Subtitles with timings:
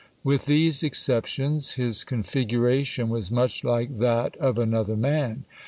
[0.23, 5.43] With these exceptions, his con figuration was much like that of another man.